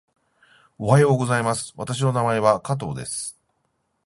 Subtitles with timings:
[0.79, 1.73] おはようございます。
[1.77, 3.37] 私の名前は加藤です。